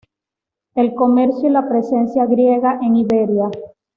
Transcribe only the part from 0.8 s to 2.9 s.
comercio y la presencia griega